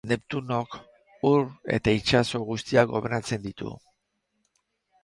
Neptunok, 0.09 0.77
ur 1.31 1.45
eta 1.79 1.95
itsaso 1.99 2.43
guztiak 2.49 2.91
gobernatzen 2.97 3.49
ditu. 3.49 3.79